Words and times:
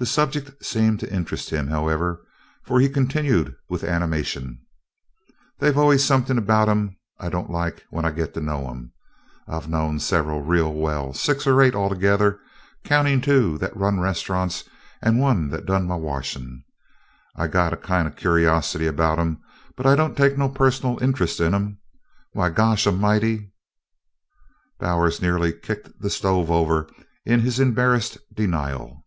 The 0.00 0.06
subject 0.06 0.64
seemed 0.64 1.00
to 1.00 1.12
interest 1.12 1.50
him, 1.50 1.66
however, 1.66 2.24
for 2.62 2.78
he 2.78 2.88
continued 2.88 3.56
with 3.68 3.82
animation: 3.82 4.60
"They's 5.58 5.74
always 5.76 6.04
somethin' 6.04 6.38
about 6.38 6.68
'em 6.68 6.96
I 7.18 7.28
don't 7.28 7.50
like 7.50 7.84
when 7.90 8.04
I 8.04 8.12
git 8.12 8.32
to 8.34 8.40
know 8.40 8.70
'em. 8.70 8.92
I've 9.48 9.68
knowed 9.68 10.00
several 10.00 10.40
real 10.40 10.72
well 10.72 11.12
six 11.14 11.48
or 11.48 11.60
eight, 11.60 11.74
altogether, 11.74 12.38
countin' 12.84 13.20
two 13.20 13.58
that 13.58 13.76
run 13.76 13.96
restauraws 13.98 14.68
and 15.02 15.18
one 15.18 15.48
that 15.48 15.66
done 15.66 15.88
my 15.88 15.96
warshin'. 15.96 16.62
I 17.34 17.48
got 17.48 17.72
a 17.72 17.76
kind 17.76 18.06
o' 18.06 18.12
cur'osity 18.12 18.86
about 18.88 19.18
'em, 19.18 19.40
but 19.74 19.84
I 19.84 19.96
don't 19.96 20.16
take 20.16 20.38
no 20.38 20.48
personal 20.48 21.02
interest 21.02 21.40
in 21.40 21.52
'em. 21.54 21.80
Why 22.34 22.50
Gosh 22.50 22.86
a'mighty" 22.86 23.50
Bowers 24.78 25.20
nearly 25.20 25.52
kicked 25.52 26.00
the 26.00 26.08
stove 26.08 26.52
over 26.52 26.88
in 27.24 27.40
his 27.40 27.58
embarrassed 27.58 28.18
denial. 28.32 29.02